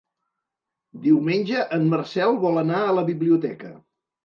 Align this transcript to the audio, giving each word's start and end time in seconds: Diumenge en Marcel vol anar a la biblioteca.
Diumenge 1.03 1.67
en 1.77 1.85
Marcel 1.93 2.35
vol 2.47 2.59
anar 2.65 2.83
a 2.89 2.99
la 3.03 3.07
biblioteca. 3.13 3.75